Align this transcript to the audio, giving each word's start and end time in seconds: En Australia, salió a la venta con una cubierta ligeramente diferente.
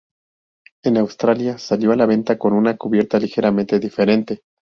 En 0.83 0.97
Australia, 0.97 1.59
salió 1.59 1.91
a 1.91 1.95
la 1.95 2.07
venta 2.07 2.39
con 2.39 2.53
una 2.53 2.75
cubierta 2.75 3.19
ligeramente 3.19 3.77
diferente. 3.79 4.41